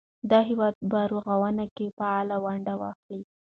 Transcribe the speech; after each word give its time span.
د 0.29 0.31
هېواد 0.47 0.73
په 0.79 0.85
بیا 0.91 1.03
رغونه 1.11 1.65
کې 1.75 1.93
فعاله 1.97 2.37
ونډه 2.43 2.73
واخلئ. 2.81 3.21